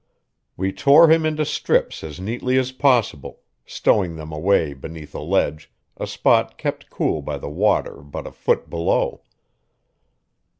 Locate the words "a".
5.13-5.19, 5.95-6.07, 8.25-8.31